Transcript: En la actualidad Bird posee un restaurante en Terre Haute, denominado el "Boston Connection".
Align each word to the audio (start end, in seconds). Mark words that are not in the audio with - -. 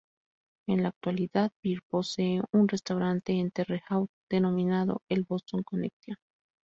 En 0.67 0.81
la 0.81 0.89
actualidad 0.89 1.51
Bird 1.61 1.83
posee 1.87 2.41
un 2.51 2.67
restaurante 2.67 3.33
en 3.33 3.51
Terre 3.51 3.83
Haute, 3.87 4.11
denominado 4.31 5.03
el 5.09 5.25
"Boston 5.29 5.61
Connection". 5.61 6.17